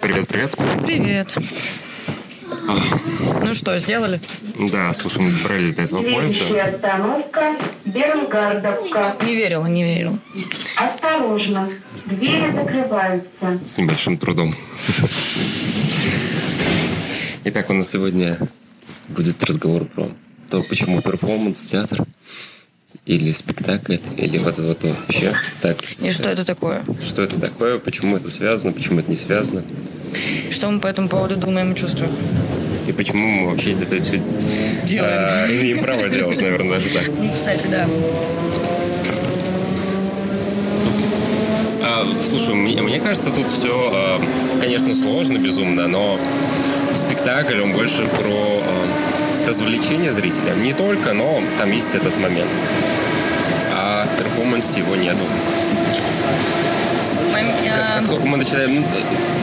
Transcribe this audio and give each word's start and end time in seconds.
Привет, 0.00 0.28
привет. 0.28 0.56
Привет. 0.86 1.36
Ну 3.42 3.54
что, 3.54 3.78
сделали? 3.78 4.20
Да, 4.70 4.92
слушай, 4.92 5.22
мы 5.22 5.30
добрались 5.32 5.72
до 5.74 5.82
этого 5.82 6.02
поезда. 6.02 6.28
Следующая 6.38 6.62
остановка 6.62 7.56
Бернгардовка. 7.84 9.16
Не 9.24 9.34
верила, 9.34 9.66
не 9.66 9.84
верила. 9.84 10.18
Осторожно, 10.76 11.68
двери 12.06 12.52
закрываются. 12.52 13.60
С 13.64 13.78
небольшим 13.78 14.16
трудом. 14.18 14.54
Итак, 17.44 17.70
у 17.70 17.72
нас 17.72 17.90
сегодня 17.90 18.38
будет 19.08 19.42
разговор 19.44 19.84
про 19.84 20.08
то, 20.50 20.62
почему 20.62 21.00
перформанс, 21.00 21.64
театр, 21.66 22.04
или 23.06 23.32
спектакль, 23.32 23.96
или 24.16 24.38
вот 24.38 24.58
это 24.58 24.62
вот 24.62 24.84
вообще. 24.84 25.32
Так, 25.60 25.78
И 26.00 26.10
что 26.10 26.28
это 26.28 26.44
такое? 26.44 26.84
что 27.04 27.22
это 27.22 27.40
такое, 27.40 27.78
почему 27.78 28.16
это 28.16 28.30
связано, 28.30 28.72
почему 28.72 29.00
это 29.00 29.10
не 29.10 29.16
связано, 29.16 29.62
Что 30.50 30.70
мы 30.70 30.80
по 30.80 30.86
этому 30.86 31.08
поводу 31.08 31.36
думаем 31.36 31.72
и 31.72 31.76
чувствуем? 31.76 32.10
и 32.90 32.92
почему 32.92 33.26
мы 33.26 33.50
вообще 33.50 33.72
это 33.72 34.02
все 34.02 34.20
Делаем. 34.84 35.50
имеем 35.50 35.78
право 35.80 36.08
делать, 36.08 36.40
наверное, 36.40 36.78
даже 36.78 36.90
так. 36.90 37.08
Ну, 37.08 37.32
Кстати, 37.32 37.68
да. 37.68 37.86
А, 41.82 42.06
слушай, 42.20 42.54
мне, 42.54 42.82
мне 42.82 42.98
кажется, 42.98 43.30
тут 43.30 43.48
все, 43.48 44.20
конечно, 44.60 44.92
сложно 44.92 45.38
безумно, 45.38 45.86
но 45.86 46.18
спектакль, 46.92 47.60
он 47.60 47.72
больше 47.72 48.04
про 48.06 48.62
э, 48.64 49.46
развлечение 49.46 50.10
зрителя. 50.10 50.54
Не 50.54 50.72
только, 50.72 51.12
но 51.12 51.42
там 51.58 51.70
есть 51.70 51.94
этот 51.94 52.18
момент. 52.18 52.50
А 53.72 54.06
в 54.06 54.18
перформансе 54.18 54.80
его 54.80 54.96
нету. 54.96 55.24
Мом- 57.50 57.76
Как, 57.76 57.98
как 58.00 58.08
только 58.08 58.26
мы 58.26 58.36
начинаем... 58.36 58.76
ну, 58.80 58.84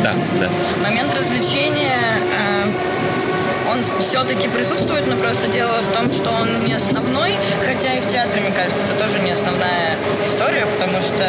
Да, 0.04 0.14
да. 0.40 0.50
Момент 0.84 1.14
развлечения, 1.18 1.98
э, 2.22 3.72
он 3.72 3.84
все-таки 4.02 4.48
присутствует, 4.48 5.08
но 5.08 5.16
просто 5.18 5.48
дело 5.48 5.82
в 5.82 5.88
том, 5.90 6.12
что 6.12 6.30
он 6.32 6.66
не 6.66 6.74
основной, 6.74 7.34
хотя 7.66 7.94
и 7.94 8.00
в 8.02 8.08
театре, 8.08 8.42
мне 8.42 8.52
кажется, 8.52 8.84
это 8.86 9.04
тоже 9.04 9.20
не 9.20 9.32
основная 9.32 9.96
история, 10.26 10.66
потому 10.66 11.00
что 11.02 11.26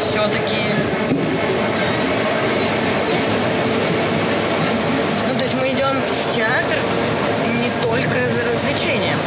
все-таки... 0.00 0.56
Ну, 5.28 5.34
то 5.36 5.42
есть 5.42 5.54
мы 5.54 5.68
идем 5.70 6.00
в 6.02 6.34
театр 6.34 6.78
не 7.62 7.70
только 7.82 8.28
за 8.30 8.42
развлечением. 8.50 9.18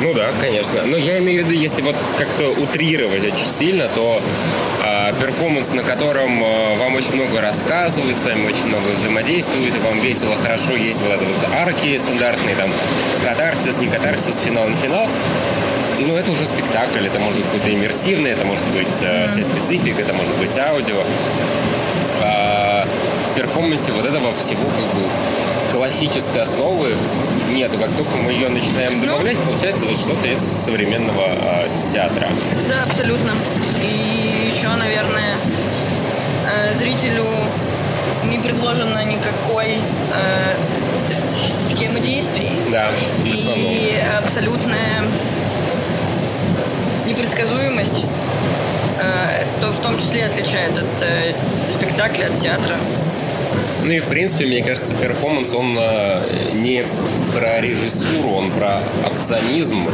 Ну 0.00 0.14
да, 0.14 0.28
конечно. 0.40 0.82
Но 0.84 0.96
я 0.96 1.18
имею 1.18 1.42
в 1.42 1.46
виду, 1.46 1.60
если 1.60 1.82
вот 1.82 1.96
как-то 2.16 2.50
утрировать 2.50 3.24
очень 3.24 3.46
сильно, 3.46 3.88
то 3.88 4.22
а, 4.82 5.12
перформанс, 5.12 5.72
на 5.72 5.82
котором 5.82 6.42
а, 6.44 6.76
вам 6.76 6.94
очень 6.94 7.14
много 7.14 7.40
рассказывают, 7.40 8.16
с 8.16 8.24
вами 8.24 8.46
очень 8.46 8.66
много 8.66 8.86
взаимодействуют, 8.94 9.74
и 9.74 9.78
вам 9.80 10.00
весело, 10.00 10.36
хорошо, 10.36 10.76
есть 10.76 11.00
вот 11.02 11.12
это 11.12 11.24
вот 11.24 11.50
арки 11.52 11.98
стандартные, 11.98 12.54
там, 12.54 12.70
катарсис, 13.24 13.78
не 13.78 13.88
катарсис, 13.88 14.38
финал, 14.38 14.68
не 14.68 14.76
финал. 14.76 15.08
Ну, 15.98 16.14
это 16.14 16.30
уже 16.30 16.46
спектакль, 16.46 17.04
это 17.04 17.18
может 17.18 17.44
быть 17.46 17.66
иммерсивный, 17.66 18.30
это 18.30 18.44
может 18.44 18.64
быть 18.66 19.02
э, 19.02 19.26
вся 19.26 19.42
специфика, 19.42 20.02
это 20.02 20.14
может 20.14 20.36
быть 20.36 20.56
аудио. 20.56 21.02
А, 22.22 22.86
в 23.28 23.34
перформансе 23.34 23.90
вот 23.90 24.06
этого 24.06 24.32
всего 24.34 24.62
как 24.62 24.94
бы 24.94 25.02
классической 25.72 26.42
основы 26.42 26.94
нету. 27.58 27.76
Как 27.78 27.90
только 27.92 28.16
мы 28.16 28.30
ее 28.30 28.48
начинаем 28.48 29.00
добавлять, 29.00 29.36
получается 29.38 29.84
вот 29.84 29.96
что-то 29.98 30.28
из 30.28 30.38
современного 30.38 31.24
а, 31.26 31.68
театра. 31.92 32.28
Да, 32.68 32.84
абсолютно. 32.84 33.32
И 33.82 34.52
еще, 34.54 34.68
наверное, 34.68 35.34
э, 36.46 36.74
зрителю 36.74 37.26
не 38.24 38.38
предложено 38.38 39.04
никакой 39.04 39.78
э, 39.78 41.12
схемы 41.12 42.00
действий. 42.00 42.52
Да. 42.70 42.90
И 43.24 44.00
абсолютная 44.16 45.02
непредсказуемость 47.06 48.04
э, 49.00 49.44
то 49.60 49.72
в 49.72 49.80
том 49.80 49.98
числе 49.98 50.26
отличает 50.26 50.78
от 50.78 51.02
э, 51.02 51.34
спектакля, 51.68 52.26
от 52.26 52.38
театра. 52.38 52.76
Ну 53.88 53.94
и 53.94 54.00
в 54.00 54.06
принципе, 54.06 54.44
мне 54.44 54.62
кажется, 54.62 54.94
перформанс, 54.94 55.54
он 55.54 55.74
э, 55.80 56.20
не 56.52 56.84
про 57.34 57.58
режиссуру, 57.58 58.32
он 58.34 58.50
про 58.50 58.82
акционизм. 59.02 59.88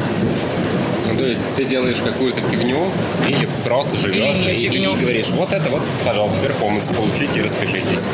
Ну, 1.09 1.17
то 1.17 1.25
есть 1.25 1.47
ты 1.55 1.65
делаешь 1.65 1.99
какую-то 1.99 2.41
фигню 2.41 2.89
или 3.29 3.49
просто 3.63 3.97
живешь 3.97 4.39
Или 4.47 4.53
и, 4.53 4.83
и 4.83 4.97
говоришь, 4.97 5.29
вот 5.29 5.53
это 5.53 5.69
вот, 5.69 5.83
пожалуйста, 6.05 6.41
перформанс, 6.41 6.91
получите 6.91 7.39
и 7.39 7.43
распишитесь. 7.43 8.09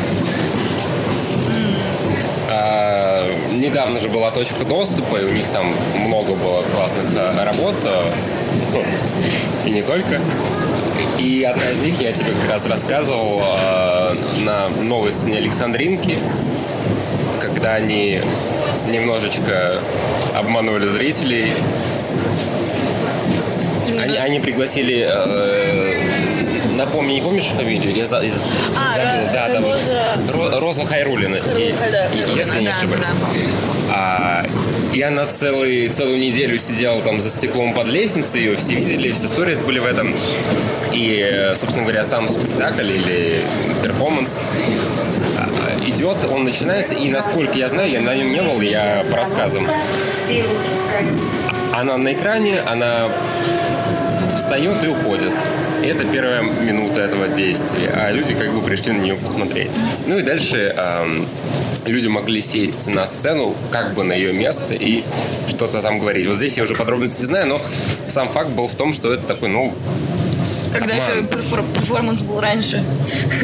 А, 2.51 3.27
недавно 3.51 4.01
же 4.01 4.11
была 4.11 4.31
точка 4.33 4.67
доступа, 4.67 5.17
и 5.17 5.25
у 5.25 5.33
них 5.33 5.49
там 5.49 5.75
много 5.95 6.35
было 6.35 6.61
классных 6.65 7.07
работ, 7.43 7.77
а, 7.85 8.07
и 9.65 9.71
не 9.71 9.81
только. 9.81 10.21
И 11.19 11.43
одна 11.45 11.71
из 11.71 11.79
них 11.81 12.01
я 12.01 12.13
тебе 12.13 12.33
как 12.33 12.51
раз 12.51 12.67
рассказывал 12.67 13.41
а, 13.43 14.17
на 14.41 14.69
новой 14.69 15.13
сцене 15.13 15.39
Александринки, 15.39 16.19
когда 17.41 17.75
они 17.75 18.23
немножечко 18.89 19.81
обманули 20.35 20.89
зрителей. 20.89 21.53
Они, 23.99 24.17
они 24.17 24.41
пригласили... 24.41 25.07
э, 25.09 25.93
напомни, 26.77 27.15
не 27.15 27.21
помнишь 27.21 27.47
фамилию? 27.47 27.93
Я 27.95 28.07
за- 28.07 28.21
из- 28.21 28.35
А, 28.77 28.95
забыл. 28.95 29.27
Ро- 29.29 29.33
Да, 29.33 29.49
там 29.49 29.65
Роза- 29.65 30.33
Ро- 30.33 30.61
Роза 30.61 30.87
Хайрулина. 30.87 31.37
И- 31.37 31.75
Да, 31.91 32.09
если 32.37 32.61
не 32.61 32.67
да, 32.67 32.71
ошибаюсь. 32.73 33.07
да. 33.09 33.15
А, 33.93 34.47
и 34.93 35.03
она 35.03 35.27
целый, 35.27 35.89
целую 35.89 36.19
неделю 36.19 36.59
сидела 36.59 37.01
там 37.03 37.21
за 37.21 37.31
стеклом 37.31 37.75
под 37.75 37.89
лестницей, 37.89 38.43
ее 38.43 38.57
все 38.57 38.75
видели, 38.75 39.13
все 39.13 39.29
сторис 39.29 39.63
были 39.63 39.79
в 39.79 39.87
этом. 39.87 40.15
И, 40.93 41.53
собственно 41.55 41.85
говоря, 41.85 42.03
сам 42.03 42.29
спектакль 42.29 42.91
или 42.91 43.43
перформанс 43.83 44.39
а, 45.39 45.79
идет, 45.87 46.25
он 46.31 46.45
начинается, 46.45 46.95
и 46.95 47.09
насколько 47.09 47.57
я 47.57 47.69
знаю, 47.69 47.91
я 47.91 48.01
на 48.01 48.15
нем 48.15 48.33
не 48.33 48.43
был, 48.43 48.61
я 48.61 49.05
по 49.11 49.17
рассказам. 49.17 49.69
Она 51.73 51.97
на 51.97 52.13
экране, 52.13 52.61
она 52.67 53.09
встает 54.35 54.83
и 54.83 54.89
уходит. 54.89 55.33
Это 55.83 56.05
первая 56.05 56.43
минута 56.43 57.01
этого 57.01 57.29
действия. 57.29 57.91
А 57.95 58.11
люди 58.11 58.35
как 58.35 58.53
бы 58.53 58.61
пришли 58.61 58.93
на 58.93 59.01
нее 59.01 59.15
посмотреть. 59.15 59.73
Ну 60.07 60.19
и 60.19 60.23
дальше 60.23 60.75
эм, 60.77 61.27
люди 61.87 62.07
могли 62.07 62.43
сесть 62.43 62.87
на 62.95 63.07
сцену 63.07 63.55
как 63.71 63.95
бы 63.95 64.05
на 64.05 64.13
ее 64.13 64.33
место 64.33 64.75
и 64.75 65.03
что-то 65.49 65.81
там 65.81 65.99
говорить. 65.99 66.27
Вот 66.27 66.37
здесь 66.37 66.59
я 66.59 66.65
уже 66.65 66.75
подробности 66.75 67.21
не 67.21 67.27
знаю, 67.27 67.47
но 67.47 67.61
сам 68.07 68.29
факт 68.29 68.51
был 68.51 68.67
в 68.67 68.75
том, 68.75 68.93
что 68.93 69.13
это 69.13 69.23
такой, 69.23 69.49
ну, 69.49 69.75
Когда 70.73 70.95
еще 70.95 71.21
перфор- 71.23 71.73
перформанс 71.75 72.23
был 72.23 72.41
раньше, 72.41 72.85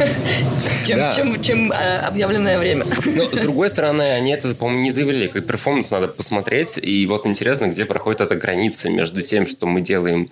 чем, 0.87 0.98
Да. 0.98 1.12
чем, 1.12 1.42
чем 1.42 1.72
э, 1.72 1.98
объявленное 1.98 2.59
время. 2.59 2.84
Но, 3.04 3.25
с 3.31 3.38
другой 3.42 3.69
стороны, 3.69 4.03
они 4.03 4.31
это, 4.32 4.54
по-моему, 4.54 4.82
не 4.82 4.91
заявили. 4.91 5.26
Как 5.26 5.47
перформанс 5.47 5.91
надо 5.91 6.09
посмотреть. 6.09 6.78
И 6.81 7.04
вот 7.06 7.26
интересно, 7.26 7.66
где 7.66 7.84
проходит 7.84 8.20
эта 8.20 8.37
граница 8.37 8.91
между 8.91 9.20
тем, 9.22 9.47
что 9.47 9.66
мы 9.66 9.81
делаем 9.81 10.31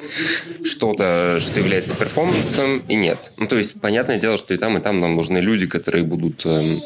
что-то, 0.65 1.39
что 1.41 1.61
является 1.61 1.95
перформансом, 1.95 2.83
и 2.89 2.95
нет. 2.95 3.33
Ну, 3.37 3.47
то 3.47 3.57
есть, 3.57 3.81
понятное 3.81 4.19
дело, 4.21 4.39
что 4.39 4.55
и 4.55 4.57
там, 4.57 4.77
и 4.79 4.81
там 4.81 5.01
нам 5.01 5.17
нужны 5.17 5.39
люди, 5.39 5.67
которые 5.67 6.05
будут 6.05 6.47
эм, 6.47 6.81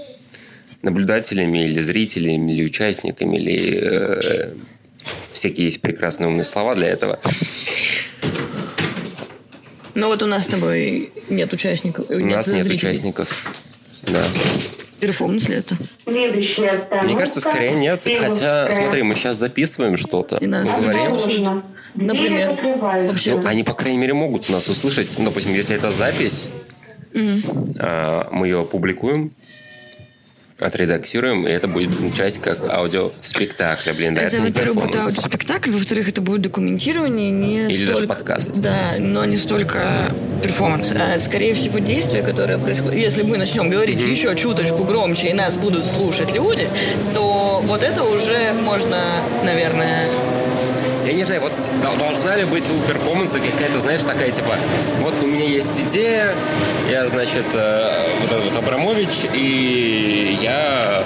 наблюдателями 0.83 1.65
или 1.67 1.81
зрителями, 1.81 2.53
или 2.53 2.65
участниками, 2.65 3.37
или... 3.37 3.79
э, 3.83 4.53
всякие 5.33 5.67
есть 5.67 5.81
прекрасные 5.81 6.29
умные 6.29 6.45
слова 6.45 6.75
для 6.75 6.89
этого. 6.89 7.19
Но 9.99 10.07
вот 10.07 10.23
у 10.23 10.27
нас 10.27 10.45
с 10.45 10.47
тобой 10.47 11.11
нет 11.29 11.53
участников. 11.53 12.09
У 12.09 12.19
нас 12.19 12.47
нет 12.47 12.65
зрителей. 12.65 12.93
участников. 12.93 13.53
Да. 14.03 14.25
Перформанс 15.01 15.49
ли 15.49 15.57
это? 15.57 15.77
Мне 16.07 17.17
кажется, 17.17 17.41
скорее 17.41 17.73
нет. 17.73 18.07
Хотя, 18.21 18.73
смотри, 18.73 19.03
мы 19.03 19.17
сейчас 19.17 19.39
записываем 19.39 19.97
что-то. 19.97 20.37
И 20.37 20.47
нас 20.47 20.71
говорим. 20.73 21.65
Например. 21.97 22.57
Вообще. 23.09 23.35
Ну, 23.35 23.47
они, 23.49 23.65
по 23.65 23.75
крайней 23.75 23.99
мере, 23.99 24.15
могут 24.15 24.49
нас 24.51 24.69
услышать. 24.69 25.13
Ну, 25.19 25.25
допустим, 25.25 25.53
если 25.53 25.75
это 25.75 25.91
запись, 25.91 26.51
а, 27.81 28.29
мы 28.31 28.47
ее 28.47 28.61
опубликуем, 28.61 29.33
отредактируем, 30.59 31.47
и 31.47 31.51
это 31.51 31.69
будет 31.69 31.91
часть 32.15 32.41
как 32.41 32.69
аудиоспектакля. 32.69 33.95
Блин, 33.95 34.15
да, 34.15 34.23
это, 34.23 34.37
это, 34.37 34.47
во-первых, 34.47 34.85
будет 34.87 34.97
аудиоспектакль, 34.97 35.71
во-вторых, 35.71 36.09
это 36.09 36.21
будет 36.21 36.43
документирование, 36.43 37.31
не 37.31 37.67
Или 37.67 37.77
столько... 37.77 37.93
даже 37.93 38.07
подкаст. 38.07 38.53
Да, 38.59 38.95
но 38.99 39.25
не 39.25 39.37
столько 39.37 40.13
перформанс, 40.43 40.93
а 40.93 41.19
скорее 41.21 41.55
всего 41.55 41.79
действие, 41.79 42.23
которое 42.23 42.59
происходит. 42.59 42.99
Если 42.99 43.23
мы 43.23 43.39
начнем 43.39 43.69
говорить 43.69 44.01
еще 44.03 44.35
чуточку 44.37 44.85
громче, 44.85 45.31
и 45.31 45.33
нас 45.33 45.57
будут 45.57 45.85
слушать 45.85 46.33
люди, 46.33 46.69
то 47.15 47.63
вот 47.65 47.83
это 47.83 48.03
уже 48.03 48.53
можно, 48.53 49.23
наверное, 49.45 50.09
Я 51.07 51.15
не 51.15 51.25
знаю, 51.25 51.41
вот 51.41 51.53
должна 51.99 52.37
ли 52.37 52.45
быть 52.45 52.65
у 52.71 52.81
перформанса 52.89 53.39
какая-то, 53.41 53.81
знаешь, 53.81 54.03
такая 54.03 54.31
типа, 54.31 54.57
вот 55.01 55.15
у 55.23 55.27
меня 55.27 55.45
есть 55.45 55.81
идея, 55.81 56.35
я, 56.89 57.07
значит, 57.07 57.47
э, 57.55 58.07
вот 58.23 58.33
этот 58.33 58.45
вот 58.51 58.59
Абрамович, 58.59 59.27
и 59.33 60.39
я 60.41 61.05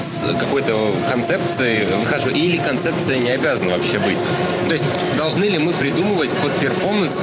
с 0.00 0.26
какой-то 0.38 0.94
концепцией 1.08 1.84
выхожу, 1.84 2.30
или 2.30 2.56
концепция 2.56 3.18
не 3.18 3.30
обязана 3.30 3.74
вообще 3.74 3.98
быть. 3.98 4.22
То 4.66 4.72
есть 4.72 4.86
должны 5.16 5.44
ли 5.44 5.58
мы 5.58 5.72
придумывать 5.72 6.32
под 6.36 6.52
перформанс 6.56 7.22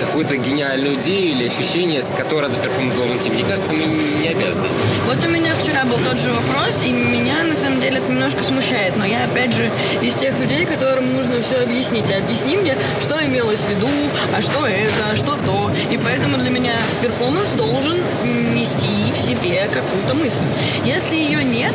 какую-то 0.00 0.36
гениальную 0.38 0.94
идею 0.94 1.32
или 1.32 1.46
ощущение, 1.46 2.02
с 2.02 2.10
которой 2.10 2.46
этот 2.50 2.62
перформанс 2.62 2.94
должен 2.94 3.18
идти? 3.18 3.30
Мне 3.30 3.44
кажется, 3.44 3.72
мы 3.72 3.84
не 3.84 4.28
обязаны. 4.28 4.68
Вот 5.06 5.24
у 5.24 5.28
меня 5.28 5.54
вчера 5.54 5.84
был 5.84 5.98
тот 5.98 6.18
же 6.18 6.32
вопрос, 6.32 6.82
и 6.84 6.90
меня 6.90 7.42
на 7.44 7.54
самом 7.54 7.80
деле 7.80 7.98
это 7.98 8.10
немножко 8.10 8.42
смущает, 8.42 8.96
но 8.96 9.04
я 9.04 9.24
опять 9.24 9.54
же 9.54 9.70
из 10.00 10.14
тех 10.14 10.38
людей, 10.38 10.64
которым 10.64 11.14
нужно 11.14 11.40
все 11.40 11.62
объяснить. 11.62 12.10
Объясни 12.10 12.56
мне, 12.56 12.76
что 13.00 13.22
имелось 13.24 13.60
в 13.60 13.68
виду, 13.68 13.88
а 14.34 14.40
что 14.40 14.66
это, 14.66 15.10
а 15.12 15.16
что 15.16 15.36
то. 15.44 15.70
И 15.90 15.98
поэтому 15.98 16.38
для 16.38 16.50
меня 16.50 16.74
перформанс 17.02 17.50
должен 17.50 17.98
нести 18.24 19.12
в 19.12 19.16
себе 19.16 19.68
какую-то 19.72 20.14
мысль. 20.14 20.44
Если 20.84 21.14
ее 21.14 21.44
нет, 21.44 21.74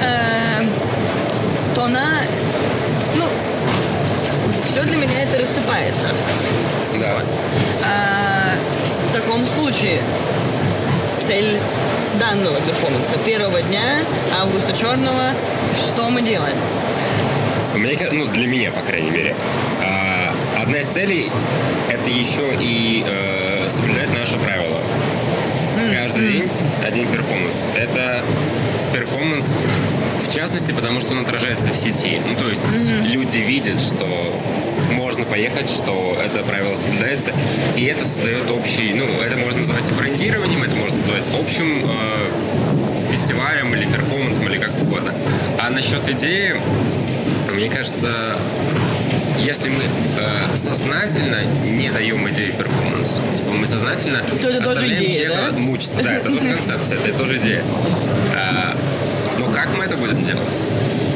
э, 0.00 0.64
то 1.74 1.84
она, 1.84 2.22
ну, 3.16 3.24
все 4.64 4.82
для 4.84 4.96
меня 4.96 5.22
это 5.22 5.38
рассыпается. 5.38 6.08
Да. 7.00 7.22
А, 7.84 8.54
в 9.08 9.12
таком 9.12 9.46
случае 9.46 10.00
цель 11.20 11.58
данного 12.18 12.60
перформанса 12.60 13.16
первого 13.24 13.62
дня 13.62 13.98
Августа 14.40 14.72
Черного, 14.72 15.32
что 15.76 16.10
мы 16.10 16.22
делаем? 16.22 16.56
Мне, 17.74 17.96
ну, 18.10 18.26
для 18.26 18.46
меня, 18.46 18.72
по 18.72 18.80
крайней 18.80 19.10
мере, 19.10 19.36
а, 19.82 20.34
одна 20.60 20.78
из 20.78 20.86
целей– 20.86 21.30
это 21.88 22.10
еще 22.10 22.54
и 22.60 23.04
э, 23.06 23.68
соблюдать 23.70 24.12
наши 24.12 24.36
правила. 24.38 24.80
Каждый 25.92 26.32
день 26.32 26.50
один 26.84 27.06
перформанс. 27.06 27.66
Это 27.76 28.22
перформанс, 28.92 29.54
в 30.26 30.32
частности, 30.32 30.72
потому 30.72 31.00
что 31.00 31.12
он 31.12 31.20
отражается 31.20 31.70
в 31.70 31.76
сети. 31.76 32.20
Ну, 32.26 32.36
то 32.36 32.48
есть 32.48 32.64
люди 33.04 33.38
видят, 33.38 33.80
что 33.80 34.06
можно 34.92 35.24
поехать, 35.24 35.68
что 35.68 36.16
это 36.22 36.42
правило 36.44 36.74
соблюдается, 36.74 37.32
и 37.76 37.84
это 37.84 38.04
создает 38.04 38.50
общий, 38.50 38.94
ну, 38.94 39.04
это 39.20 39.36
можно 39.36 39.60
называть 39.60 39.90
брендированием, 39.92 40.62
это 40.62 40.74
можно 40.74 40.98
называть 40.98 41.28
общим 41.38 41.84
э, 41.84 43.08
фестивалем 43.10 43.74
или 43.74 43.86
перформансом, 43.86 44.48
или 44.48 44.58
как 44.58 44.70
угодно. 44.80 45.14
А 45.58 45.70
насчет 45.70 46.08
идеи, 46.08 46.56
мне 47.52 47.68
кажется, 47.68 48.38
если 49.38 49.70
мы 49.70 49.84
э, 49.84 50.56
сознательно 50.56 51.44
не 51.64 51.90
даем 51.90 52.28
идею 52.30 52.54
перформансу, 52.54 53.16
типа 53.34 53.50
мы 53.50 53.66
сознательно 53.66 54.20
То 54.22 54.48
это 54.48 54.64
тоже 54.64 54.86
идея, 54.94 55.28
человека 55.28 55.52
да? 55.52 55.58
мучиться, 55.58 56.02
да, 56.02 56.14
это 56.14 56.28
тоже 56.28 56.52
концепция, 56.54 56.98
это 56.98 57.18
тоже 57.18 57.36
идея. 57.36 57.62
А, 58.34 58.76
но 59.38 59.46
как 59.46 59.76
мы 59.76 59.84
это 59.84 59.96
будем 59.96 60.22
делать? 60.24 60.62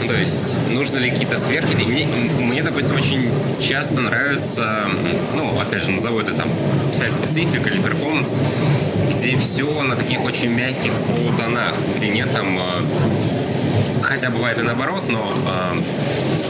Ну, 0.02 0.08
то 0.08 0.14
есть, 0.14 0.60
нужно 0.68 0.98
ли 0.98 1.10
какие-то 1.10 1.38
сверхидеи? 1.38 1.84
Мне, 1.84 2.06
мне, 2.06 2.62
допустим, 2.62 2.96
очень 2.96 3.30
часто 3.60 4.00
нравится, 4.00 4.88
ну, 5.34 5.58
опять 5.60 5.84
же, 5.84 5.92
назову 5.92 6.20
это 6.20 6.32
там 6.32 6.50
сайт-специфик 6.92 7.66
или 7.66 7.80
перформанс, 7.80 8.34
где 9.14 9.36
все 9.36 9.82
на 9.82 9.96
таких 9.96 10.24
очень 10.24 10.50
мягких 10.50 10.92
полутонах, 10.92 11.74
где 11.96 12.08
нет 12.08 12.32
там 12.32 12.58
э, 12.58 13.41
хотя 14.02 14.30
бывает 14.30 14.58
и 14.58 14.62
наоборот, 14.62 15.04
но 15.08 15.32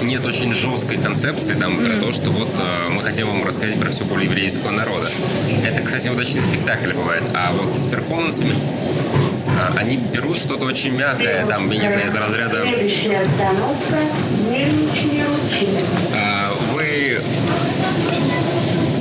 э, 0.01 0.05
нет 0.05 0.27
очень 0.27 0.53
жесткой 0.53 0.99
концепции 0.99 1.55
там 1.55 1.77
про 1.77 1.97
то, 1.97 2.13
что 2.13 2.31
вот 2.31 2.49
э, 2.59 2.89
мы 2.91 3.03
хотим 3.03 3.29
вам 3.29 3.45
рассказать 3.45 3.79
про 3.79 3.91
всю 3.91 4.05
боль 4.05 4.25
еврейского 4.25 4.71
народа. 4.71 5.09
Это, 5.65 5.83
кстати, 5.83 6.09
очень 6.09 6.43
спектакль 6.43 6.93
бывает. 6.93 7.23
А 7.35 7.53
вот 7.53 7.79
с 7.79 7.87
перформансами 7.87 8.53
э, 8.55 9.79
они 9.79 9.97
берут 9.97 10.37
что-то 10.37 10.65
очень 10.65 10.93
мягкое, 10.93 11.47
там, 11.47 11.71
я 11.71 11.83
не 11.83 11.89
знаю, 11.89 12.07
из 12.07 12.15
разряда 12.15 12.65
а, 16.15 16.55
вы, 16.73 17.21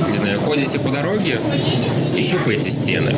не 0.10 0.18
знаю, 0.18 0.40
ходите 0.40 0.80
по 0.80 0.90
дороге 0.90 1.40
и 2.16 2.22
щупаете 2.22 2.70
стены. 2.70 3.14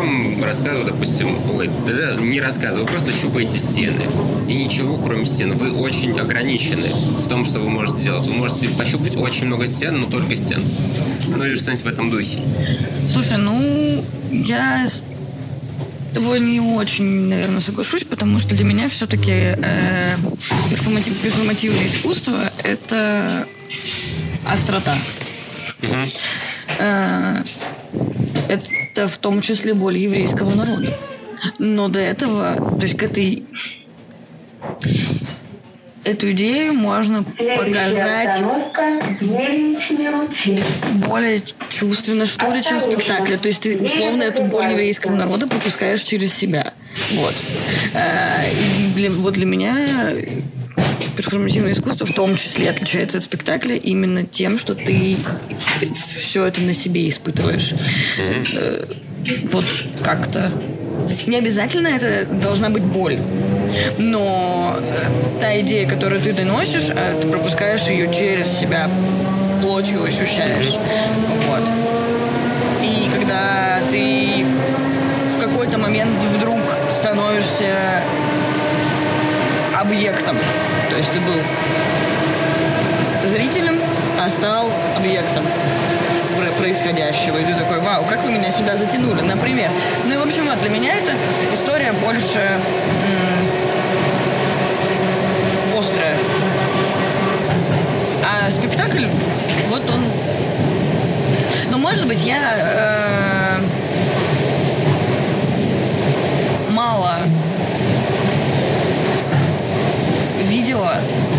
Вам 0.00 0.42
рассказывают, 0.42 0.94
допустим, 0.94 1.36
ой, 1.54 1.68
да, 1.86 1.92
да, 1.92 2.22
не 2.22 2.40
рассказывают, 2.40 2.88
вы 2.88 2.96
просто 2.96 3.12
щупаете 3.12 3.58
стены. 3.58 4.06
И 4.48 4.54
ничего, 4.54 4.96
кроме 4.96 5.26
стен. 5.26 5.52
Вы 5.58 5.72
очень 5.72 6.18
ограничены 6.18 6.88
в 6.88 7.28
том, 7.28 7.44
что 7.44 7.58
вы 7.58 7.68
можете 7.68 8.00
делать. 8.00 8.26
Вы 8.26 8.32
можете 8.32 8.70
пощупать 8.70 9.14
очень 9.16 9.44
много 9.46 9.66
стен, 9.66 10.00
но 10.00 10.06
только 10.06 10.36
стен. 10.36 10.62
Ну 11.28 11.44
или 11.44 11.54
что-нибудь 11.54 11.84
в 11.84 11.86
этом 11.86 12.10
духе. 12.10 12.38
Слушай, 13.06 13.36
ну, 13.36 14.02
я 14.30 14.86
с 14.86 15.04
тобой 16.14 16.40
не 16.40 16.60
очень, 16.60 17.28
наверное, 17.28 17.60
соглашусь, 17.60 18.04
потому 18.04 18.38
что 18.38 18.54
для 18.54 18.64
меня 18.64 18.88
все-таки 18.88 19.30
э, 19.30 20.16
перформатив- 20.70 21.22
перформативное 21.22 21.86
искусство— 21.86 22.50
это 22.64 23.46
острота. 24.50 24.96
Э, 26.78 27.42
это 28.48 28.79
в 28.96 29.16
том 29.18 29.40
числе 29.40 29.74
боль 29.74 29.98
еврейского 29.98 30.54
народа. 30.54 30.96
Но 31.58 31.88
до 31.88 31.98
этого, 32.00 32.56
то 32.78 32.82
есть 32.82 32.96
к 32.96 33.02
этой 33.02 33.44
эту 36.04 36.30
идею 36.32 36.74
можно 36.74 37.22
показать 37.24 38.42
более 41.06 41.42
чувственно, 41.68 42.26
что 42.26 42.50
ли, 42.52 42.62
чем 42.62 42.78
в 42.78 42.82
спектакле. 42.82 43.36
То 43.36 43.48
есть 43.48 43.60
ты 43.62 43.76
условно 43.78 44.22
эту 44.22 44.44
боль 44.44 44.70
еврейского 44.70 45.14
народа 45.14 45.46
пропускаешь 45.46 46.02
через 46.02 46.32
себя. 46.34 46.72
Вот. 47.12 47.34
А, 47.94 48.42
и 48.44 48.92
для- 48.94 49.10
вот 49.10 49.34
для 49.34 49.46
меня 49.46 49.76
перформативное 51.16 51.72
искусство 51.72 52.06
в 52.06 52.12
том 52.12 52.36
числе 52.36 52.70
отличается 52.70 53.18
от 53.18 53.24
спектакля 53.24 53.76
именно 53.76 54.24
тем, 54.24 54.58
что 54.58 54.74
ты 54.74 55.16
все 55.94 56.46
это 56.46 56.60
на 56.60 56.74
себе 56.74 57.08
испытываешь. 57.08 57.74
Э, 58.18 58.84
Вот 59.44 59.64
как-то. 60.02 60.50
Не 61.26 61.36
обязательно 61.36 61.88
это 61.88 62.26
должна 62.26 62.70
быть 62.70 62.82
боль. 62.82 63.18
Но 63.98 64.76
э, 64.78 65.40
та 65.40 65.60
идея, 65.60 65.88
которую 65.88 66.20
ты 66.20 66.32
доносишь, 66.32 66.88
э, 66.90 67.20
ты 67.20 67.28
пропускаешь 67.28 67.82
ее 67.88 68.12
через 68.12 68.48
себя, 68.48 68.90
плотью 69.62 70.02
ощущаешь. 70.02 70.74
Вот. 71.48 71.62
И 72.82 73.10
когда 73.12 73.80
ты 73.90 74.44
в 75.36 75.40
какой-то 75.40 75.78
момент 75.78 76.22
вдруг 76.36 76.58
становишься 76.88 78.02
объектом, 79.80 80.36
то 80.90 80.96
есть 80.96 81.10
ты 81.12 81.20
был 81.20 81.34
зрителем, 83.26 83.78
а 84.20 84.28
стал 84.28 84.70
объектом 84.96 85.44
про- 86.36 86.50
происходящего. 86.52 87.38
И 87.38 87.44
ты 87.44 87.54
такой, 87.54 87.80
вау, 87.80 88.04
как 88.04 88.22
вы 88.24 88.30
меня 88.32 88.50
сюда 88.52 88.76
затянули, 88.76 89.20
например. 89.22 89.70
Ну 90.06 90.14
и, 90.14 90.16
в 90.16 90.22
общем, 90.22 90.46
вот, 90.46 90.60
для 90.60 90.70
меня 90.70 90.94
эта 90.94 91.12
история 91.52 91.92
больше 91.92 92.38
м, 92.38 92.60
острая. 95.78 96.16
А 98.24 98.50
спектакль, 98.50 99.06
вот 99.68 99.82
он... 99.90 100.04
Ну, 101.70 101.78
может 101.78 102.06
быть, 102.06 102.24
я 102.26 102.40
э, 102.56 103.39
видела, 110.80 110.94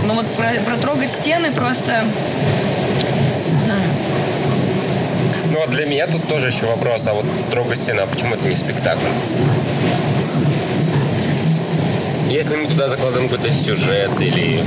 но 0.06 0.14
вот 0.16 0.28
про- 0.36 0.60
протрогать 0.66 1.10
стены 1.10 1.52
просто... 1.52 2.04
Не 3.52 3.60
знаю. 3.60 3.90
Ну 5.52 5.60
вот 5.60 5.70
для 5.72 5.86
меня 5.86 6.08
тут 6.08 6.28
тоже 6.28 6.48
еще 6.48 6.68
вопрос, 6.68 7.08
а 7.08 7.14
вот 7.14 7.26
трогай 7.50 7.76
стена, 7.76 8.06
почему 8.06 8.36
это 8.36 8.48
не 8.48 8.56
спектакль? 8.56 9.02
Если 12.30 12.56
мы 12.56 12.66
туда 12.68 12.88
закладываем 12.88 13.28
какой-то 13.28 13.52
сюжет 13.54 14.22
или... 14.22 14.64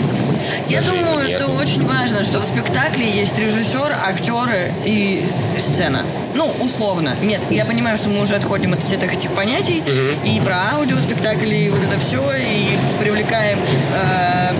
Я 0.68 0.82
думаю, 0.82 1.26
что 1.26 1.46
очень 1.46 1.86
важно, 1.86 2.22
что 2.22 2.40
в 2.40 2.44
спектакле 2.44 3.08
есть 3.10 3.38
режиссер, 3.38 3.96
актеры 4.06 4.72
и 4.84 5.24
сцена. 5.58 6.04
Ну, 6.34 6.52
условно. 6.60 7.16
Нет, 7.22 7.42
я 7.50 7.64
понимаю, 7.64 7.96
что 7.96 8.08
мы 8.10 8.20
уже 8.20 8.34
отходим 8.34 8.72
от 8.72 8.82
всех 8.82 9.14
этих 9.14 9.30
понятий. 9.32 9.82
И 10.24 10.40
про 10.40 10.74
аудиоспектакли, 10.74 11.54
и 11.54 11.70
вот 11.70 11.82
это 11.82 11.98
все, 11.98 12.22
и 12.36 12.76
привлекаем 13.00 13.58
э, 13.94 14.52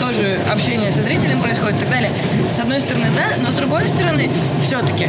тоже 0.00 0.38
общение 0.50 0.90
со 0.90 1.02
зрителем 1.02 1.40
происходит 1.40 1.76
и 1.76 1.80
так 1.80 1.90
далее. 1.90 2.10
С 2.48 2.60
одной 2.60 2.80
стороны, 2.80 3.06
да, 3.16 3.36
но 3.42 3.50
с 3.50 3.54
другой 3.54 3.84
стороны, 3.84 4.28
все-таки 4.66 5.08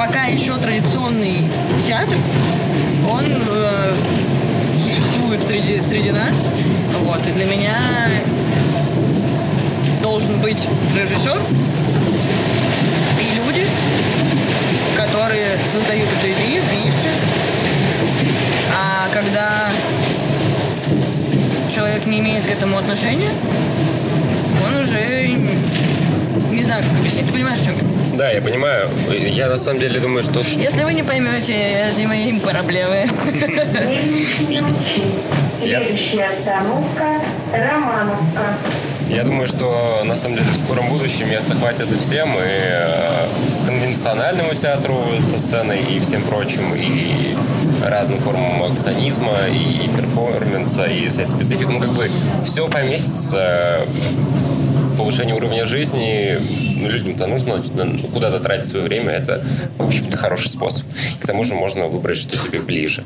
пока 0.00 0.24
еще 0.24 0.56
традиционный 0.56 1.46
театр, 1.86 2.16
он 3.06 3.26
э, 3.26 3.94
существует 4.82 5.44
среди, 5.44 5.78
среди 5.78 6.10
нас, 6.10 6.50
Вот, 7.04 7.20
и 7.28 7.32
для 7.32 7.44
меня 7.44 7.76
должен 10.02 10.40
быть 10.40 10.66
режиссер 10.96 11.38
и 13.20 13.36
люди, 13.36 13.66
которые 15.30 15.58
создают 15.64 16.08
эту 16.18 16.32
идею 16.32 16.60
вместе. 16.64 17.08
А 18.76 19.08
когда 19.14 19.70
человек 21.72 22.04
не 22.06 22.18
имеет 22.18 22.44
к 22.44 22.50
этому 22.50 22.76
отношения, 22.76 23.30
он 24.66 24.80
уже 24.80 25.28
не 26.50 26.62
знаю, 26.64 26.82
как 26.82 26.98
объяснить. 26.98 27.26
Ты 27.26 27.32
понимаешь, 27.32 27.60
о 27.60 27.66
чем 27.66 27.76
я? 27.76 28.18
Да, 28.18 28.32
я 28.32 28.42
понимаю. 28.42 28.88
Я 29.08 29.48
на 29.48 29.56
самом 29.56 29.78
деле 29.78 30.00
думаю, 30.00 30.24
что 30.24 30.40
Если 30.40 30.82
вы 30.82 30.94
не 30.94 31.04
поймете, 31.04 31.54
это 31.54 32.00
мои 32.08 32.36
проблемы. 32.40 33.06
Следующая 35.60 36.30
остановка 36.38 37.20
Романовка. 37.52 38.56
Я 39.10 39.24
думаю, 39.24 39.48
что 39.48 40.02
на 40.04 40.14
самом 40.14 40.36
деле 40.36 40.52
в 40.52 40.56
скором 40.56 40.88
будущем 40.88 41.28
места 41.28 41.56
хватит 41.56 41.92
и 41.92 41.98
всем, 41.98 42.32
и 42.38 42.42
э, 42.44 43.26
конвенциональному 43.66 44.54
театру 44.54 45.04
со 45.20 45.36
сценой, 45.36 45.82
и 45.82 45.98
всем 45.98 46.22
прочим, 46.22 46.72
и 46.76 47.34
разным 47.84 48.20
формам 48.20 48.62
акционизма, 48.62 49.32
и 49.48 49.88
перформанса, 49.96 50.86
и 50.86 51.08
сайт-специфик. 51.08 51.68
Ну, 51.68 51.80
как 51.80 51.90
бы 51.90 52.08
все 52.44 52.68
поместится 52.68 53.80
повышение 54.96 55.34
уровня 55.34 55.66
жизни, 55.66 56.38
ну, 56.80 56.88
людям-то 56.88 57.26
нужно 57.26 57.60
ну, 57.74 57.98
куда-то 58.14 58.38
тратить 58.38 58.66
свое 58.66 58.84
время, 58.84 59.10
это, 59.10 59.42
в 59.78 59.86
общем-то, 59.86 60.16
хороший 60.16 60.50
способ. 60.50 60.84
К 61.20 61.26
тому 61.26 61.42
же 61.42 61.56
можно 61.56 61.88
выбрать, 61.88 62.18
что 62.18 62.36
себе 62.36 62.60
ближе. 62.60 63.02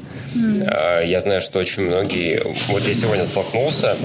А, 0.66 1.00
Я 1.00 1.20
знаю, 1.20 1.40
что 1.40 1.61
очень 1.61 1.84
многие... 1.84 2.42
Вот 2.68 2.87
я 2.87 2.92
сегодня 2.92 3.25
столкнулся 3.25 3.96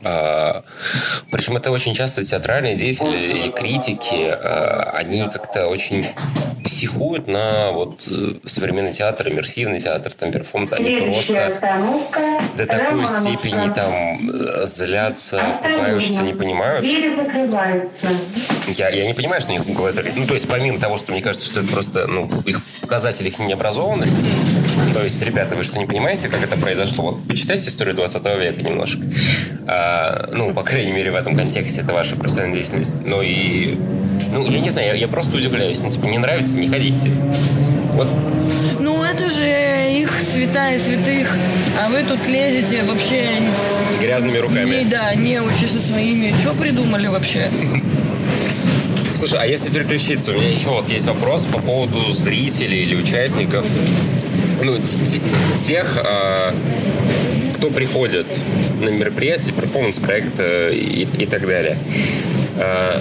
Причем 0.00 1.56
это 1.56 1.70
очень 1.70 1.94
часто 1.94 2.24
театральные 2.24 2.76
деятели 2.76 3.48
и 3.48 3.50
критики, 3.50 4.28
а, 4.30 4.92
они 4.94 5.28
как-то 5.28 5.66
очень 5.66 6.06
психуют 6.64 7.26
на 7.26 7.72
вот 7.72 8.06
э, 8.08 8.34
современный 8.44 8.92
театр, 8.92 9.28
иммерсивный 9.30 9.80
театр, 9.80 10.12
там 10.12 10.30
перформанс, 10.30 10.72
они 10.74 11.00
просто 11.00 11.58
до 12.56 12.66
такой 12.66 13.06
степени 13.06 13.72
там 13.74 14.30
э, 14.30 14.66
злятся, 14.66 15.42
пугаются, 15.62 16.22
не 16.22 16.34
понимают. 16.34 16.84
Я, 18.68 18.90
я 18.90 19.06
не 19.06 19.14
понимаю, 19.14 19.40
что 19.40 19.50
у 19.50 19.54
них 19.54 19.66
Google 19.66 19.86
это... 19.86 20.04
Ну, 20.14 20.26
то 20.26 20.34
есть, 20.34 20.46
помимо 20.46 20.78
того, 20.78 20.98
что 20.98 21.10
мне 21.12 21.22
кажется, 21.22 21.48
что 21.48 21.60
это 21.60 21.68
просто 21.70 22.06
ну, 22.06 22.30
их 22.44 22.60
показатель 22.80 23.26
их 23.26 23.38
необразованности, 23.38 24.28
то 24.94 25.02
есть, 25.02 25.22
ребята, 25.22 25.56
вы 25.56 25.62
что, 25.62 25.78
не 25.78 25.86
понимаете, 25.86 26.28
как 26.28 26.42
это 26.42 26.56
произошло? 26.56 27.12
Вот 27.12 27.28
почитайте 27.28 27.68
историю 27.68 27.94
20 27.94 28.24
века 28.38 28.62
немножко. 28.62 29.02
А, 29.66 30.28
ну, 30.32 30.52
по 30.52 30.62
крайней 30.62 30.92
мере, 30.92 31.10
в 31.10 31.16
этом 31.16 31.36
контексте 31.36 31.80
это 31.80 31.92
ваша 31.92 32.16
профессиональная 32.16 32.56
деятельность. 32.56 33.06
Ну, 33.06 33.22
и... 33.22 33.76
Ну, 34.32 34.50
я 34.50 34.60
не 34.60 34.70
знаю, 34.70 34.88
я, 34.88 34.94
я 34.94 35.08
просто 35.08 35.36
удивляюсь. 35.36 35.80
Ну, 35.80 35.90
типа, 35.90 36.06
не 36.06 36.18
нравится, 36.18 36.58
не 36.58 36.68
ходите. 36.68 37.10
Вот 37.94 38.08
Ну, 38.78 39.02
это 39.02 39.28
же 39.28 40.00
их 40.00 40.10
святая 40.20 40.78
святых, 40.78 41.36
а 41.80 41.88
вы 41.88 42.02
тут 42.02 42.28
лезете 42.28 42.82
вообще 42.82 43.26
грязными 44.00 44.34
не, 44.34 44.40
руками. 44.40 44.86
да, 44.88 45.14
не 45.14 45.40
учи 45.40 45.66
со 45.66 45.80
своими. 45.80 46.34
Что 46.40 46.54
придумали 46.54 47.08
вообще? 47.08 47.50
Слушай, 49.14 49.40
а 49.40 49.46
если 49.46 49.70
переключиться, 49.72 50.30
у 50.30 50.34
меня 50.34 50.50
еще 50.50 50.68
вот 50.68 50.88
есть 50.90 51.06
вопрос 51.06 51.44
по 51.44 51.58
поводу 51.58 52.12
зрителей 52.12 52.82
или 52.82 52.94
участников, 52.94 53.66
ну, 54.62 54.78
те- 54.78 55.20
тех, 55.66 55.98
а, 56.04 56.54
кто 57.56 57.70
приходит 57.70 58.26
на 58.80 58.88
мероприятия, 58.90 59.52
перформанс-проекты 59.52 60.74
и, 60.74 61.08
и 61.18 61.26
так 61.26 61.46
далее. 61.46 61.76
А, 62.56 63.00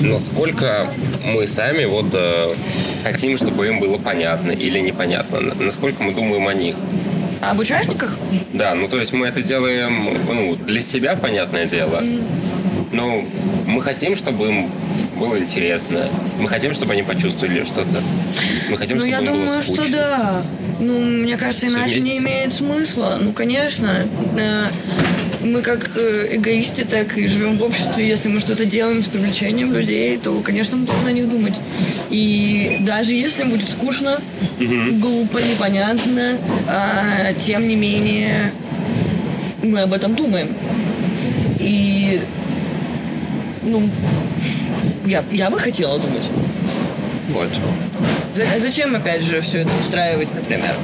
насколько 0.00 0.88
мы 1.24 1.46
сами 1.46 1.84
вот 1.84 2.06
а, 2.14 2.54
хотим, 3.04 3.36
чтобы 3.36 3.66
им 3.68 3.80
было 3.80 3.98
понятно 3.98 4.52
или 4.52 4.78
непонятно, 4.80 5.40
насколько 5.58 6.02
мы 6.02 6.12
думаем 6.12 6.46
о 6.48 6.54
них. 6.54 6.74
А 7.40 7.50
об 7.50 7.58
участниках? 7.58 8.16
Да, 8.52 8.74
ну 8.74 8.86
то 8.88 8.98
есть 8.98 9.12
мы 9.12 9.26
это 9.26 9.42
делаем 9.42 10.16
ну, 10.28 10.56
для 10.56 10.80
себя, 10.80 11.16
понятное 11.16 11.66
дело. 11.66 12.02
Но 12.92 13.24
мы 13.66 13.80
хотим, 13.82 14.14
чтобы 14.14 14.48
им 14.48 14.70
было 15.22 15.38
интересно. 15.38 16.08
Мы 16.40 16.48
хотим, 16.48 16.74
чтобы 16.74 16.92
они 16.94 17.02
почувствовали 17.02 17.64
что-то. 17.64 18.02
Мы 18.70 18.76
хотим, 18.76 18.96
Ну, 18.96 19.00
чтобы 19.02 19.10
я 19.12 19.18
им 19.20 19.26
было 19.26 19.34
думаю, 19.46 19.62
скучно. 19.62 19.82
что 19.84 19.92
да. 19.92 20.42
Ну, 20.80 20.98
мне 20.98 21.36
кажется, 21.36 21.66
Всё 21.66 21.76
иначе 21.76 21.94
не 21.96 22.00
вместе. 22.00 22.18
имеет 22.20 22.52
смысла. 22.52 23.18
Ну, 23.20 23.32
конечно. 23.32 24.04
э, 24.36 24.64
Мы 25.44 25.60
как 25.62 25.90
э, 25.96 26.36
эгоисты, 26.36 26.84
так 26.84 27.16
и 27.18 27.26
живем 27.26 27.56
в 27.56 27.62
обществе. 27.62 28.06
Если 28.06 28.28
мы 28.28 28.38
что-то 28.40 28.64
делаем 28.64 29.02
с 29.02 29.08
привлечением 29.08 29.72
людей, 29.72 30.16
то, 30.16 30.40
конечно, 30.40 30.76
мы 30.76 30.86
должны 30.86 31.08
о 31.08 31.12
них 31.12 31.28
думать. 31.28 31.60
И 32.10 32.78
даже 32.80 33.14
если 33.14 33.42
им 33.42 33.50
будет 33.50 33.68
скучно, 33.68 34.20
глупо, 34.58 35.38
непонятно, 35.38 36.36
а, 36.68 37.32
тем 37.34 37.66
не 37.66 37.74
менее 37.76 38.52
мы 39.64 39.80
об 39.80 39.92
этом 39.92 40.14
думаем. 40.14 40.48
И 41.58 42.20
ну, 43.64 43.88
я, 45.04 45.24
я 45.30 45.50
бы 45.50 45.58
хотела 45.58 45.98
думать. 45.98 46.30
Вот. 47.28 47.48
За- 48.34 48.44
а 48.44 48.58
зачем, 48.60 48.94
опять 48.94 49.22
же, 49.22 49.40
все 49.40 49.58
это 49.58 49.70
устраивать, 49.80 50.34
например? 50.34 50.74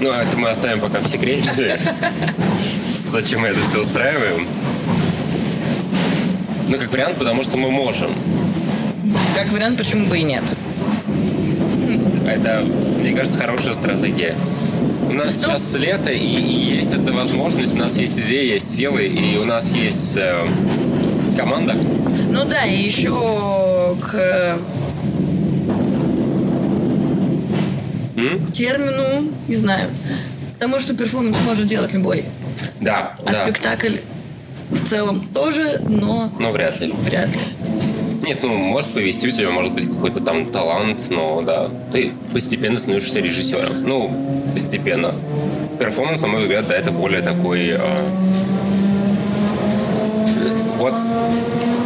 Ну, 0.00 0.10
а 0.12 0.22
это 0.22 0.36
мы 0.36 0.48
оставим 0.50 0.80
пока 0.80 1.00
в 1.00 1.08
секрете. 1.08 1.78
Зачем 3.04 3.40
мы 3.42 3.48
это 3.48 3.62
все 3.64 3.80
устраиваем? 3.80 4.46
Ну, 6.68 6.78
как 6.78 6.92
вариант, 6.92 7.16
потому 7.16 7.42
что 7.42 7.56
мы 7.56 7.70
можем. 7.70 8.10
Как 9.34 9.50
вариант, 9.52 9.78
почему 9.78 10.06
бы 10.06 10.18
и 10.18 10.22
нет? 10.22 10.42
Это, 12.26 12.64
мне 13.00 13.12
кажется, 13.12 13.38
хорошая 13.38 13.74
стратегия. 13.74 14.34
У 15.08 15.12
нас 15.12 15.34
сейчас 15.36 15.74
лето, 15.74 16.10
и, 16.10 16.18
и 16.18 16.76
есть 16.76 16.92
эта 16.92 17.12
возможность, 17.12 17.74
у 17.74 17.78
нас 17.78 17.96
есть 17.98 18.18
идея, 18.20 18.54
есть 18.54 18.74
силы, 18.76 19.06
и 19.06 19.38
у 19.38 19.44
нас 19.44 19.72
есть 19.72 20.16
э, 20.16 20.46
команда. 21.36 21.74
Ну 22.30 22.44
да, 22.44 22.64
и 22.64 22.76
еще 22.82 23.10
к 24.02 24.14
э, 24.14 24.56
М? 28.16 28.50
термину, 28.52 29.30
не 29.48 29.54
знаю, 29.54 29.88
тому, 30.58 30.78
что 30.78 30.94
перформанс 30.94 31.36
может 31.44 31.66
делать 31.66 31.92
любой. 31.92 32.24
Да, 32.80 33.14
А 33.24 33.32
да. 33.32 33.42
спектакль 33.44 33.96
в 34.70 34.82
целом 34.84 35.28
тоже, 35.32 35.80
но 35.88 36.32
Но 36.38 36.50
вряд 36.52 36.80
ли. 36.80 36.92
вряд 36.98 37.28
ли. 37.28 37.38
Нет, 38.26 38.38
ну, 38.42 38.54
может 38.56 38.90
повести 38.90 39.28
у 39.28 39.30
тебя, 39.30 39.50
может 39.50 39.72
быть, 39.72 39.88
какой-то 39.88 40.20
там 40.20 40.46
талант, 40.50 41.06
но 41.10 41.42
да, 41.42 41.68
ты 41.92 42.10
постепенно 42.32 42.76
становишься 42.78 43.20
режиссером. 43.20 43.84
Ну, 43.84 44.10
постепенно. 44.52 45.14
Перформанс, 45.78 46.20
на 46.22 46.28
мой 46.28 46.42
взгляд, 46.42 46.66
да, 46.66 46.74
это 46.74 46.90
более 46.90 47.22
такой... 47.22 47.68
э, 47.70 47.78
Вот, 50.78 50.92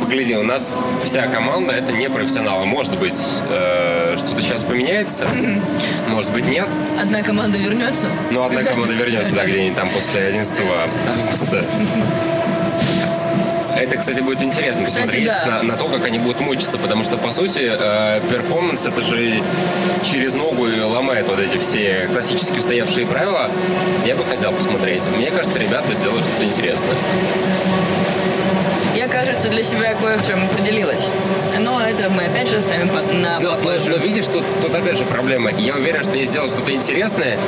погляди, 0.02 0.34
у 0.36 0.42
нас 0.42 0.74
вся 1.04 1.26
команда 1.26 1.72
это 1.74 1.92
не 1.92 2.08
профессионалы. 2.08 2.64
Может 2.64 2.98
быть, 2.98 3.14
э, 3.50 4.14
что-то 4.16 4.40
сейчас 4.40 4.62
поменяется, 4.64 5.26
может 6.08 6.32
быть, 6.32 6.46
нет. 6.46 6.68
Одна 7.00 7.22
команда 7.22 7.58
вернется. 7.58 8.08
Но 8.30 8.44
одна 8.46 8.62
команда 8.62 8.94
вернется, 8.94 9.34
да, 9.36 9.44
где-нибудь 9.44 9.76
там 9.76 9.90
после 9.90 10.22
11 10.22 10.62
августа. 11.06 11.64
Это, 13.90 13.98
кстати, 13.98 14.20
будет 14.20 14.40
интересно 14.40 14.84
Кстати, 14.84 15.02
посмотреть 15.02 15.26
да. 15.26 15.46
на, 15.46 15.62
на 15.64 15.76
то, 15.76 15.88
как 15.88 16.04
они 16.06 16.20
будут 16.20 16.38
мучиться, 16.38 16.78
потому 16.78 17.02
что, 17.02 17.18
по 17.18 17.32
сути, 17.32 17.72
э, 17.76 18.20
перформанс 18.30 18.86
это 18.86 19.02
же 19.02 19.42
через 20.04 20.34
ногу 20.34 20.68
и 20.68 20.80
ломает 20.80 21.26
вот 21.26 21.40
эти 21.40 21.56
все 21.56 22.08
классически 22.12 22.60
устоявшие 22.60 23.04
правила. 23.04 23.50
Я 24.06 24.14
бы 24.14 24.24
хотел 24.24 24.52
посмотреть. 24.52 25.04
Мне 25.16 25.32
кажется, 25.32 25.58
ребята 25.58 25.92
сделают 25.92 26.24
что-то 26.24 26.44
интересное. 26.44 26.94
Я, 28.94 29.08
кажется, 29.08 29.48
для 29.48 29.62
себя 29.62 29.94
кое 29.94 30.16
в 30.18 30.26
чем 30.26 30.44
определилась. 30.44 31.08
Но 31.60 31.80
это 31.80 32.08
мы 32.10 32.24
опять 32.24 32.48
же 32.48 32.56
оставим 32.56 32.88
по- 32.88 33.02
на 33.12 33.38
Но, 33.38 33.50
но- 33.50 33.56
попозже. 33.56 33.90
но 33.90 33.96
видишь, 33.96 34.26
тут, 34.26 34.42
тут 34.62 34.74
опять 34.74 34.98
же 34.98 35.04
проблема. 35.04 35.50
Я 35.52 35.74
уверен, 35.74 36.02
что 36.02 36.12
они 36.12 36.24
сделают 36.24 36.52
что-то 36.52 36.72
интересное, 36.72 37.38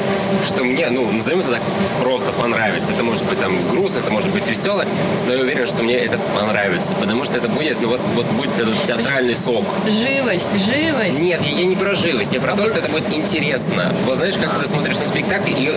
что 0.46 0.64
мне, 0.64 0.88
ну, 0.90 1.11
назовем 1.11 1.40
это 1.40 1.52
так, 1.52 1.62
просто 2.00 2.32
понравится. 2.32 2.92
Это 2.92 3.02
может 3.04 3.25
быть 3.26 3.40
там 3.40 3.56
грустно, 3.68 4.00
это 4.00 4.11
может 4.11 4.30
быть 4.30 4.46
весело, 4.49 4.84
но 5.26 5.32
я 5.34 5.40
уверен, 5.40 5.66
что 5.66 5.82
мне 5.82 5.96
это 5.96 6.18
понравится, 6.38 6.94
потому 6.94 7.25
что 7.25 7.38
это 7.38 7.49
будет, 7.49 7.80
ну, 7.80 7.88
вот, 7.88 8.00
вот 8.14 8.26
будет 8.26 8.54
этот 8.61 8.80
театральный 8.84 9.34
сок. 9.34 9.64
Живость, 9.87 10.50
живость. 10.70 11.20
Нет, 11.20 11.40
я, 11.42 11.50
я 11.61 11.66
не 11.66 11.76
про 11.76 11.94
живость, 11.94 12.32
я 12.34 12.40
про 12.40 12.54
то, 12.54 12.66
что 12.66 12.80
это 12.80 12.88
будет 12.88 13.12
интересно. 13.12 13.92
Вот 14.06 14.16
знаешь, 14.18 14.34
как 14.37 14.58
ты 14.61 14.66
смотришь 14.66 14.99
на 14.99 15.06
спектакль, 15.06 15.50
и 15.56 15.72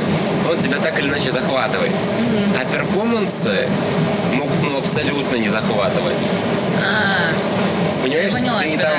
он 0.49 0.57
тебя 0.59 0.77
так 0.79 0.99
или 0.99 1.07
иначе 1.07 1.31
захватывает. 1.31 1.91
А 2.59 2.65
перформансы 2.71 3.67
ну, 4.75 4.79
абсолютно 4.79 5.35
не 5.37 5.47
захватывать. 5.47 6.29
А, 6.83 8.03
Понимаешь, 8.03 8.33
поняла 8.33 8.59
ты 8.59 8.71
тебя, 8.71 8.89
там... 8.89 8.91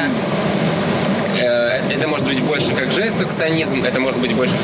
э, 1.39 1.83
это 1.95 2.09
может 2.09 2.27
быть 2.27 2.41
больше 2.41 2.73
как 2.73 2.91
жест 2.91 3.21
акционизм, 3.21 3.85
это 3.85 4.01
может 4.01 4.21
быть 4.21 4.33
больше... 4.35 4.55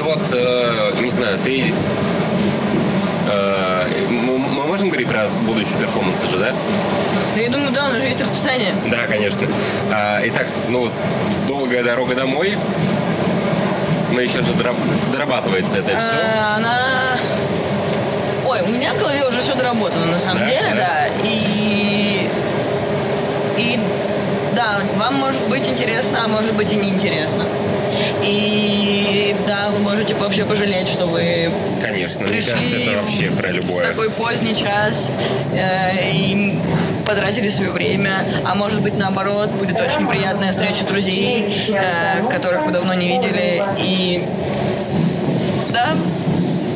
вот, 0.00 0.20
э, 0.32 0.92
не 1.00 1.10
знаю, 1.10 1.38
ты... 1.44 1.72
э, 3.30 3.84
мы, 4.10 4.38
мы 4.38 4.66
можем 4.66 4.88
говорить 4.88 5.08
про 5.08 5.28
будущий 5.46 5.76
перформанс 5.78 6.28
же, 6.28 6.38
да? 6.38 6.52
Я 7.36 7.48
думаю, 7.48 7.70
да, 7.70 7.84
у 7.86 7.88
нас 7.92 8.02
же 8.02 8.08
есть 8.08 8.20
расписание. 8.20 8.74
Да, 8.88 9.06
конечно. 9.06 9.46
А, 9.92 10.20
итак, 10.24 10.46
ну, 10.68 10.90
долгая 11.46 11.84
дорога 11.84 12.16
домой. 12.16 12.58
Мы 14.10 14.22
еще 14.22 14.42
же 14.42 14.52
дораб- 14.52 14.76
дорабатывается 15.12 15.78
это 15.78 15.96
все. 15.96 16.12
А, 16.12 16.56
Она... 16.56 16.78
Ой, 18.52 18.60
у 18.62 18.68
меня 18.68 18.92
в 18.92 18.98
голове 18.98 19.26
уже 19.26 19.40
все 19.40 19.54
доработано, 19.54 20.04
на 20.06 20.18
самом 20.18 20.40
Да? 20.40 20.46
деле, 20.46 20.74
Да. 20.74 20.76
да. 20.76 21.08
И... 21.24 22.28
И 23.56 23.78
да, 24.54 24.80
вам 24.96 25.14
может 25.14 25.42
быть 25.48 25.66
интересно, 25.66 26.18
а 26.24 26.28
может 26.28 26.52
быть 26.54 26.70
и 26.72 26.76
неинтересно. 26.76 27.44
И 28.22 29.34
да, 29.46 29.70
вы 29.70 29.78
можете 29.78 30.14
вообще 30.14 30.44
пожалеть, 30.44 30.88
что 30.88 31.06
вы 31.06 31.50
Конечно, 31.80 32.20
мне 32.22 32.32
пришли 32.32 32.52
кажется, 32.52 32.76
это 32.76 33.00
вообще 33.00 33.28
в, 33.28 33.36
про 33.38 33.48
в 33.48 33.52
любое. 33.52 33.82
такой 33.82 34.10
поздний 34.10 34.54
час 34.54 35.10
э, 35.52 36.10
и 36.12 36.58
потратили 37.06 37.48
свое 37.48 37.70
время, 37.70 38.24
а 38.44 38.54
может 38.54 38.82
быть 38.82 38.96
наоборот 38.96 39.50
будет 39.50 39.80
очень 39.80 40.06
приятная 40.06 40.52
встреча 40.52 40.84
друзей, 40.86 41.66
э, 41.68 42.22
которых 42.30 42.66
вы 42.66 42.72
давно 42.72 42.94
не 42.94 43.16
видели, 43.16 43.62
и 43.78 44.24
да, 45.70 45.96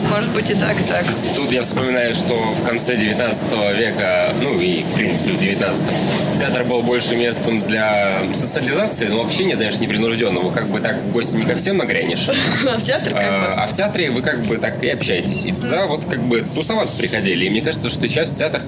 может 0.08 0.30
быть 0.30 0.50
и 0.50 0.54
так, 0.54 0.80
и 0.80 0.84
так. 0.84 1.04
Тут 1.36 1.52
я 1.52 1.62
вспоминаю, 1.62 2.14
что 2.14 2.34
в 2.34 2.64
конце 2.64 2.96
19 2.96 3.52
века, 3.76 4.32
ну 4.40 4.58
и 4.58 4.82
в 4.82 4.94
принципе 4.94 5.30
в 5.30 5.38
19 5.38 5.90
театр 6.38 6.64
был 6.64 6.82
больше 6.82 7.16
местом 7.16 7.60
для 7.66 8.22
социализации, 8.32 9.08
но 9.08 9.22
общения, 9.22 9.56
знаешь, 9.56 9.78
непринужденного. 9.78 10.50
Как 10.50 10.68
бы 10.68 10.80
так 10.80 10.96
в 11.02 11.12
гости 11.12 11.36
не 11.36 11.44
ко 11.44 11.54
всем 11.56 11.76
нагрянешь. 11.76 12.28
А 12.66 12.78
в 12.78 12.82
театр 12.82 13.12
как 13.12 13.22
бы. 13.22 13.46
А 13.46 13.66
а 13.66 13.68
в 13.68 13.74
театре 13.74 14.10
вы 14.12 14.22
как 14.22 14.44
бы 14.44 14.58
так 14.58 14.80
и 14.84 14.88
общаетесь. 14.88 15.44
И 15.44 15.50
туда 15.50 15.86
вот 15.86 16.04
как 16.04 16.20
бы 16.20 16.44
тусоваться 16.54 16.96
приходили. 16.96 17.46
И 17.46 17.50
мне 17.50 17.60
кажется, 17.60 17.90
что 17.90 18.08
сейчас 18.08 18.30
театр 18.30 18.62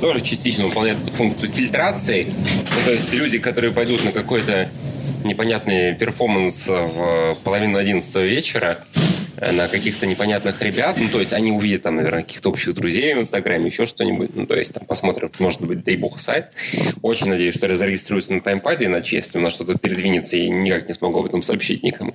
тоже 0.00 0.22
частично 0.22 0.64
выполняет 0.64 1.02
эту 1.02 1.10
функцию 1.10 1.50
фильтрации. 1.50 2.32
Ну, 2.32 2.84
то 2.86 2.92
есть 2.92 3.12
люди, 3.12 3.38
которые 3.38 3.72
пойдут 3.72 4.02
на 4.02 4.12
какой-то 4.12 4.66
непонятный 5.24 5.94
перформанс 5.94 6.68
в 6.68 7.36
половину 7.44 7.76
одиннадцатого 7.76 8.22
вечера 8.22 8.78
на 9.52 9.68
каких-то 9.68 10.06
непонятных 10.06 10.60
ребят, 10.62 10.96
ну, 10.98 11.08
то 11.08 11.18
есть 11.18 11.32
они 11.32 11.52
увидят 11.52 11.82
там, 11.82 11.96
наверное, 11.96 12.22
каких-то 12.22 12.50
общих 12.50 12.74
друзей 12.74 13.14
в 13.14 13.18
Инстаграме, 13.18 13.66
еще 13.66 13.86
что-нибудь, 13.86 14.30
ну, 14.34 14.46
то 14.46 14.54
есть 14.54 14.74
там 14.74 14.84
посмотрят, 14.86 15.38
может 15.40 15.60
быть, 15.62 15.82
дай 15.82 15.96
бог 15.96 16.18
сайт. 16.18 16.46
Очень 17.02 17.28
надеюсь, 17.30 17.54
что 17.54 17.74
зарегистрируются 17.74 18.32
на 18.34 18.40
таймпаде, 18.40 18.86
иначе 18.86 19.16
если 19.16 19.38
у 19.38 19.40
нас 19.40 19.54
что-то 19.54 19.78
передвинется, 19.78 20.36
я 20.36 20.48
никак 20.50 20.88
не 20.88 20.94
смогу 20.94 21.20
об 21.20 21.26
этом 21.26 21.42
сообщить 21.42 21.82
никому. 21.82 22.14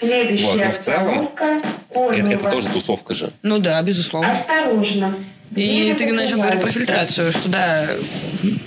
Следующая 0.00 0.44
Вот, 0.46 0.56
но 0.64 0.72
в 0.72 0.78
целом 0.78 1.08
остановка 1.20 1.62
Это, 1.90 2.00
Озеро. 2.00 2.26
это 2.30 2.50
тоже 2.50 2.68
тусовка 2.70 3.12
же. 3.14 3.32
Ну 3.42 3.58
да, 3.58 3.82
безусловно. 3.82 4.30
Осторожно. 4.30 5.14
И 5.50 5.54
Двери 5.54 5.94
ты 5.94 6.12
начал 6.12 6.36
говорить 6.36 6.60
про 6.60 6.68
фильтрацию, 6.70 7.32
что 7.32 7.48
да, 7.48 7.86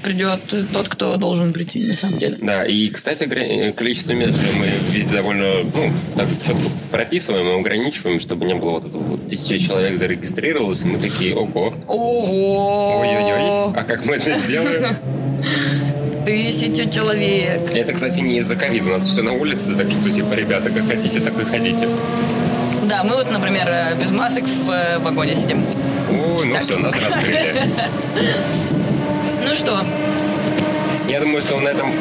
придет 0.03 0.41
тот, 0.73 0.89
кто 0.89 1.15
должен 1.15 1.53
прийти, 1.53 1.81
на 1.87 1.95
самом 1.95 2.19
деле. 2.19 2.37
Да, 2.41 2.65
и, 2.65 2.89
кстати, 2.89 3.23
огра- 3.23 3.71
количество 3.71 4.11
мест 4.11 4.37
мы 4.57 4.67
везде 4.91 5.15
довольно, 5.15 5.63
ну, 5.63 5.93
так 6.17 6.27
четко 6.45 6.63
прописываем 6.91 7.47
и 7.47 7.59
ограничиваем, 7.61 8.19
чтобы 8.19 8.45
не 8.45 8.55
было 8.55 8.71
вот 8.71 8.85
этого 8.87 9.01
вот 9.01 9.27
тысячи 9.29 9.59
человек 9.59 9.97
зарегистрировалось, 9.97 10.83
и 10.83 10.87
мы 10.87 10.97
такие, 10.97 11.33
ого, 11.35 11.73
Ого! 11.87 12.99
ой-ой-ой, 12.99 13.73
а 13.75 13.83
как 13.87 14.05
мы 14.05 14.15
это 14.15 14.33
сделаем? 14.33 14.97
Тысяча 16.25 16.89
человек. 16.89 17.61
Это, 17.73 17.93
кстати, 17.93 18.19
не 18.19 18.37
из-за 18.39 18.55
ковида, 18.57 18.85
у 18.85 18.89
нас 18.89 19.07
все 19.07 19.21
на 19.21 19.33
улице, 19.33 19.75
так 19.75 19.89
что, 19.89 20.09
типа, 20.09 20.33
ребята, 20.33 20.69
как 20.69 20.85
хотите, 20.87 21.21
так 21.21 21.33
и 21.39 21.43
ходите. 21.45 21.87
Да, 22.87 23.03
мы 23.03 23.15
вот, 23.15 23.31
например, 23.31 23.67
э, 23.67 23.95
без 24.01 24.11
масок 24.11 24.43
в 24.43 24.69
э, 24.69 24.99
вагоне 24.99 25.35
сидим. 25.35 25.63
Ой, 26.13 26.45
ну 26.45 26.57
все, 26.57 26.77
нас 26.77 26.95
раскрыли. 26.99 27.69
Ну 29.43 29.53
что, 29.53 29.83
Я 31.07 31.19
думаю, 31.19 31.41
что 31.41 31.59
на 31.59 31.69
этом 31.69 31.93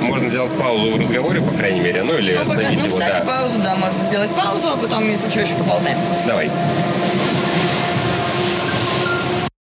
можно 0.00 0.28
сделать 0.28 0.54
паузу 0.54 0.90
в 0.90 1.00
разговоре, 1.00 1.40
по 1.40 1.50
крайней 1.50 1.80
мере, 1.80 2.02
ну 2.02 2.16
или 2.16 2.34
ну, 2.34 2.42
остановить 2.42 2.78
ну, 2.80 2.86
его, 2.86 2.98
кстати, 2.98 3.18
да. 3.18 3.24
паузу, 3.24 3.54
да, 3.62 3.74
можно 3.74 4.04
сделать 4.04 4.30
паузу, 4.30 4.68
а 4.72 4.76
потом, 4.76 5.08
если 5.10 5.28
что, 5.28 5.40
еще 5.40 5.54
поболтаем. 5.54 5.98
Давай. 6.26 6.50